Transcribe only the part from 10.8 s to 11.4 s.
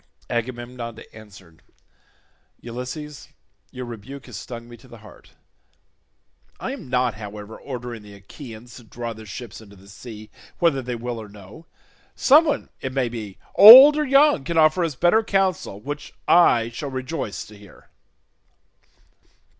they will or